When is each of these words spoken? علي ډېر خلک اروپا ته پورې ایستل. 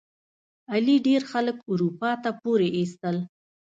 علي 0.71 0.95
ډېر 1.07 1.21
خلک 1.31 1.55
اروپا 1.71 2.11
ته 2.23 2.29
پورې 2.41 2.67
ایستل. 2.77 3.17